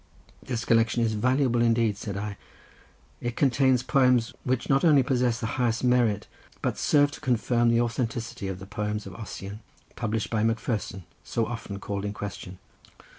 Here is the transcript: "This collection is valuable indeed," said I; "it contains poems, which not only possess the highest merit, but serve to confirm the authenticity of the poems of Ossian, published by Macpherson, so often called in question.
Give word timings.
"This 0.41 0.65
collection 0.65 1.03
is 1.03 1.13
valuable 1.13 1.61
indeed," 1.61 1.95
said 1.95 2.17
I; 2.17 2.35
"it 3.21 3.35
contains 3.35 3.83
poems, 3.83 4.33
which 4.43 4.67
not 4.67 4.83
only 4.83 5.03
possess 5.03 5.39
the 5.39 5.45
highest 5.61 5.83
merit, 5.83 6.25
but 6.63 6.79
serve 6.79 7.11
to 7.11 7.21
confirm 7.21 7.69
the 7.69 7.81
authenticity 7.81 8.47
of 8.47 8.57
the 8.57 8.65
poems 8.65 9.05
of 9.05 9.13
Ossian, 9.13 9.59
published 9.95 10.31
by 10.31 10.41
Macpherson, 10.41 11.03
so 11.23 11.45
often 11.45 11.77
called 11.79 12.03
in 12.03 12.13
question. 12.13 12.57